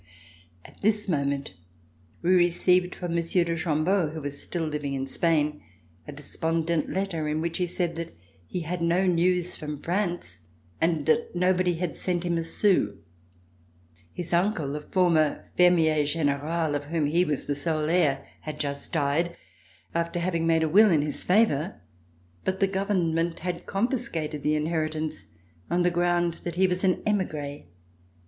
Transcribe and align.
At 0.65 0.81
this 0.81 1.07
moment 1.07 1.53
we 2.23 2.31
received 2.33 2.95
from 2.95 3.13
Monsieur 3.13 3.43
de 3.43 3.55
Chambeau, 3.55 4.09
who 4.11 4.19
was 4.23 4.41
still 4.41 4.65
living 4.65 4.95
in 4.95 5.05
Spain, 5.05 5.61
a 6.07 6.11
despondent 6.11 6.89
letter 6.91 7.27
in 7.27 7.39
which 7.39 7.59
he 7.59 7.67
said 7.67 7.95
that 7.97 8.17
he 8.47 8.61
had 8.61 8.81
no 8.81 9.05
news 9.05 9.55
from 9.55 9.79
France 9.79 10.39
and 10.81 11.05
that 11.05 11.35
nobody 11.35 11.75
had 11.75 11.95
sent 11.95 12.23
him 12.23 12.39
a 12.39 12.43
sou. 12.43 12.97
His 14.11 14.33
uncle, 14.33 14.75
a 14.75 14.81
former 14.81 15.43
Fermier 15.55 16.03
General, 16.03 16.73
of 16.73 16.85
whom 16.85 17.05
he 17.05 17.23
was 17.23 17.45
the 17.45 17.53
sole 17.53 17.87
heir, 17.87 18.25
had 18.39 18.59
just 18.59 18.91
died 18.91 19.37
after 19.93 20.19
having 20.19 20.47
made 20.47 20.63
a 20.63 20.67
will 20.67 20.89
in 20.89 21.03
his 21.03 21.23
favor, 21.23 21.79
but 22.43 22.59
the 22.59 22.65
government 22.65 23.41
had 23.41 23.67
confiscated 23.67 24.41
the 24.41 24.55
inheritance 24.55 25.27
on 25.69 25.83
the 25.83 25.91
ground 25.91 26.41
that 26.43 26.55
he 26.55 26.65
was 26.65 26.83
an 26.83 27.03
emigre. 27.05 27.67